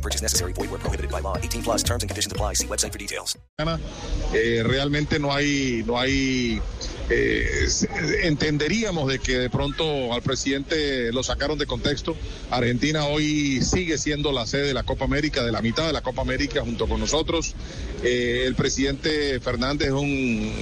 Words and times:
Purchase 0.00 0.22
necessary. 0.22 0.52
Void 0.54 0.70
where 0.70 0.78
prohibited 0.78 1.10
by 1.10 1.20
law. 1.20 1.36
18 1.36 1.62
plus 1.62 1.82
terms 1.82 2.02
and 2.02 2.08
conditions 2.08 2.32
apply. 2.32 2.54
See 2.54 2.66
website 2.66 2.92
for 2.92 2.98
details. 2.98 3.36
Eh, 4.32 4.62
realmente 4.64 5.18
no 5.18 5.30
hay, 5.30 5.82
no 5.86 5.98
hay, 5.98 6.62
entenderíamos 8.22 9.08
de 9.08 9.18
que 9.18 9.38
de 9.38 9.50
pronto 9.50 10.12
al 10.12 10.22
presidente 10.22 11.12
lo 11.12 11.22
sacaron 11.22 11.58
de 11.58 11.66
contexto. 11.66 12.16
Argentina 12.50 13.06
hoy 13.06 13.60
sigue 13.62 13.98
siendo 13.98 14.32
la 14.32 14.46
sede 14.46 14.68
de 14.68 14.74
la 14.74 14.84
Copa 14.84 15.04
América, 15.04 15.42
de 15.42 15.52
la 15.52 15.60
mitad 15.60 15.86
de 15.86 15.92
la 15.92 16.02
Copa 16.02 16.22
América 16.22 16.60
junto 16.62 16.86
con 16.88 17.00
nosotros. 17.00 17.54
Eh, 18.04 18.44
el 18.46 18.54
presidente 18.54 19.40
Fernández 19.40 19.88
es 19.88 19.94
un 19.94 20.52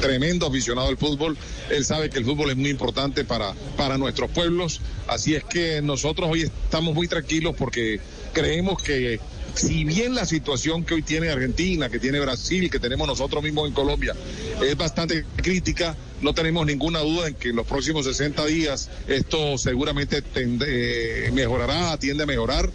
tremendo 0.00 0.46
aficionado 0.46 0.88
al 0.88 0.96
fútbol. 0.96 1.36
Él 1.70 1.84
sabe 1.84 2.10
que 2.10 2.18
el 2.18 2.24
fútbol 2.24 2.50
es 2.50 2.56
muy 2.56 2.70
importante 2.70 3.24
para, 3.24 3.54
para 3.76 3.96
nuestros 3.96 4.30
pueblos. 4.30 4.80
Así 5.06 5.34
es 5.34 5.44
que 5.44 5.82
nosotros 5.82 6.28
hoy 6.30 6.42
estamos 6.42 6.94
muy 6.94 7.06
tranquilos 7.06 7.54
porque 7.56 8.00
creemos 8.32 8.82
que 8.82 9.20
si 9.54 9.84
bien 9.84 10.14
la 10.14 10.24
situación 10.26 10.84
que 10.84 10.94
hoy 10.94 11.02
tiene 11.02 11.30
Argentina, 11.30 11.88
que 11.88 11.98
tiene 11.98 12.20
Brasil, 12.20 12.70
que 12.70 12.78
tenemos 12.78 13.06
nosotros 13.06 13.42
mismos 13.42 13.68
en 13.68 13.74
Colombia, 13.74 14.14
es 14.62 14.76
bastante 14.76 15.24
crítica, 15.36 15.96
no 16.20 16.34
tenemos 16.34 16.66
ninguna 16.66 17.00
duda 17.00 17.28
en 17.28 17.34
que 17.34 17.50
en 17.50 17.56
los 17.56 17.66
próximos 17.66 18.06
60 18.06 18.46
días 18.46 18.90
esto 19.08 19.58
seguramente 19.58 20.22
eh, 20.34 21.30
mejorará, 21.32 21.96
tiende 21.98 22.24
a 22.24 22.26
mejorar 22.26 22.70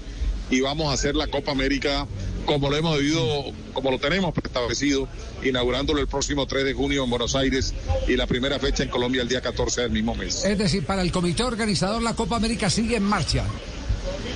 y 0.50 0.62
vamos 0.62 0.90
a 0.90 0.94
hacer 0.94 1.16
la 1.16 1.28
Copa 1.28 1.52
América 1.52 2.08
como 2.46 2.70
lo 2.70 2.78
hemos 2.78 2.98
debido, 2.98 3.52
como 3.74 3.92
lo 3.92 4.00
tenemos 4.00 4.34
establecido, 4.42 5.10
inaugurándolo 5.44 6.00
el 6.00 6.08
próximo 6.08 6.48
3 6.48 6.64
de 6.64 6.74
junio 6.74 7.04
en 7.04 7.10
Buenos 7.10 7.36
Aires 7.36 7.74
y 8.08 8.16
la 8.16 8.26
primera 8.26 8.58
fecha 8.58 8.84
en 8.84 8.90
Colombia 8.90 9.22
el 9.22 9.28
día 9.28 9.42
14 9.42 9.82
del 9.82 9.92
mismo 9.92 10.16
mes. 10.16 10.46
Es 10.46 10.58
decir, 10.58 10.86
para 10.86 11.02
el 11.02 11.12
comité 11.12 11.44
organizador 11.44 12.02
la 12.02 12.16
Copa 12.16 12.38
América 12.38 12.70
sigue 12.70 12.96
en 12.96 13.04
marcha. 13.04 13.44